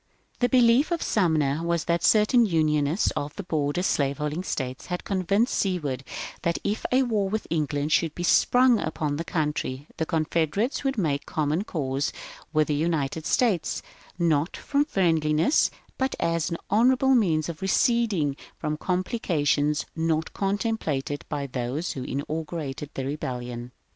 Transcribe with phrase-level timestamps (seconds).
[0.37, 5.03] ^^ The belief of Sumner was that certain Unionists of the border slaveholding States had
[5.03, 6.03] convinced Seward
[6.41, 10.97] that if a war with England should be sprung upon the country the Confederates would
[10.97, 12.11] make common cause
[12.51, 13.83] with the United States,
[14.17, 15.69] not from friendliness
[15.99, 22.89] but as an honourable means of receding from complications not contemplated by those who inaugurated
[22.95, 23.71] the Rebellion.